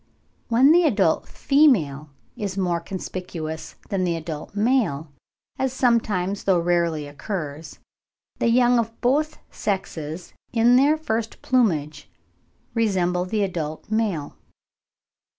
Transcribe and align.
When 0.47 0.71
the 0.71 0.81
adult 0.81 1.27
female 1.27 2.09
is 2.35 2.57
more 2.57 2.79
conspicuous 2.79 3.75
than 3.89 4.03
the 4.03 4.15
adult 4.15 4.55
male, 4.55 5.11
as 5.59 5.71
sometimes 5.73 6.45
though 6.45 6.57
rarely 6.59 7.05
occurs, 7.05 7.77
the 8.39 8.47
young 8.47 8.79
of 8.79 8.99
both 9.01 9.37
sexes 9.51 10.33
in 10.51 10.75
their 10.75 10.97
first 10.97 11.43
plumage 11.43 12.09
resemble 12.73 13.25
the 13.25 13.43
adult 13.43 13.91
male. 13.91 14.37